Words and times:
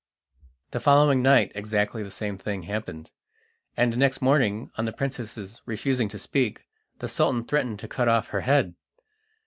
The 0.71 0.79
following 0.79 1.21
night 1.21 1.51
exactly 1.53 2.01
the 2.01 2.09
same 2.09 2.35
thing 2.35 2.63
happened, 2.63 3.11
and 3.77 3.95
next 3.97 4.19
morning, 4.19 4.71
on 4.75 4.85
the 4.85 4.91
princess's 4.91 5.61
refusing 5.67 6.09
to 6.09 6.17
speak, 6.17 6.65
the 6.97 7.07
Sultan 7.07 7.45
threatened 7.45 7.77
to 7.81 7.87
cut 7.87 8.07
off 8.07 8.29
her 8.29 8.41
head. 8.41 8.73